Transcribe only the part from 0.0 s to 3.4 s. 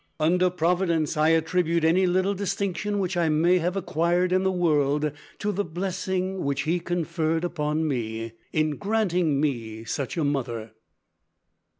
Under Providence I attribute any little distinction which I